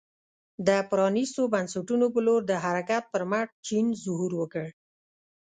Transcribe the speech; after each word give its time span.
د 0.67 0.69
پرانیستو 0.89 1.41
بنسټونو 1.53 2.05
په 2.13 2.19
لور 2.25 2.41
د 2.45 2.51
حرکت 2.63 3.03
پر 3.13 3.23
مټ 3.31 3.47
چین 3.67 3.85
ظهور 4.03 4.31
وکړ. 4.37 4.67